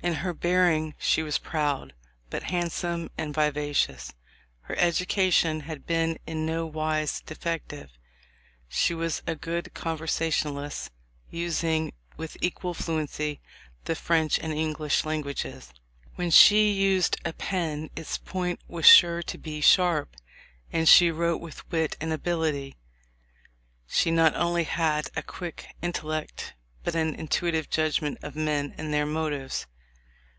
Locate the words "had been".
5.62-6.18